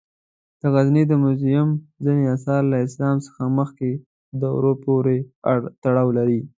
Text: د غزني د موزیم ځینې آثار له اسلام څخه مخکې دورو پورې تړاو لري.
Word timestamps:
د 0.61 0.61
غزني 0.73 1.03
د 1.07 1.13
موزیم 1.23 1.67
ځینې 2.03 2.23
آثار 2.35 2.61
له 2.71 2.77
اسلام 2.85 3.17
څخه 3.25 3.41
مخکې 3.59 3.89
دورو 4.41 4.71
پورې 4.85 5.17
تړاو 5.83 6.09
لري. 6.17 6.39